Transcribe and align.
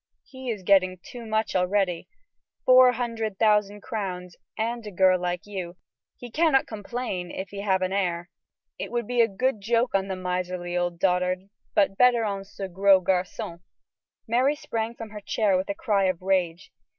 He 0.25 0.49
is 0.49 0.63
getting 0.63 0.97
too 1.05 1.27
much 1.27 1.55
already; 1.55 2.09
four 2.65 2.93
hundred 2.93 3.37
thousand 3.37 3.81
crowns 3.83 4.35
and 4.57 4.83
a 4.87 4.91
girl 4.91 5.19
like 5.21 5.41
you; 5.45 5.77
he 6.17 6.31
cannot 6.31 6.65
complain 6.65 7.29
if 7.29 7.49
he 7.49 7.61
have 7.61 7.83
an 7.83 7.93
heir. 7.93 8.31
It 8.79 8.91
would 8.91 9.05
be 9.05 9.21
a 9.21 9.27
good 9.27 9.61
joke 9.61 9.93
on 9.93 10.07
the 10.07 10.15
miserly 10.15 10.75
old 10.75 10.97
dotard, 10.99 11.49
but 11.75 11.99
better 11.99 12.23
on 12.23 12.43
'Ce 12.45 12.61
Gros 12.73 13.03
Garçon.'" 13.03 13.61
Mary 14.27 14.55
sprang 14.55 14.95
from 14.95 15.11
her 15.11 15.21
chair 15.21 15.55
with 15.55 15.69
a 15.69 15.75
cry 15.75 16.05
of 16.05 16.23
rage. 16.23 16.71